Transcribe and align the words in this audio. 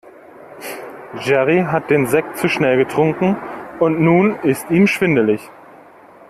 Jerry 1.23 1.61
hat 1.67 1.91
den 1.91 2.07
Sekt 2.07 2.35
zu 2.39 2.49
schnell 2.49 2.75
getrunken 2.75 3.37
und 3.79 3.99
nun 3.99 4.33
ist 4.39 4.67
ihm 4.71 4.87
schwindelig. 4.87 5.41